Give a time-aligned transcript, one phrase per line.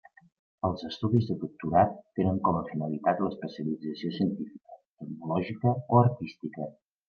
[0.69, 6.75] Els estudis de doctorat tenen com a finalitat l'especialització científica, tecnològica o artística.